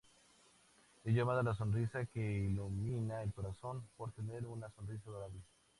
[1.03, 5.41] Es llamada "La sonrisa que ilumina el corazón" por tener una sonrisa adorable.